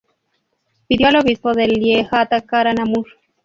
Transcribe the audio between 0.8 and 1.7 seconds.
Pidió al obispo de